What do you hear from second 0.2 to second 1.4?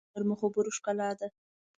خبرو ښکلا ده.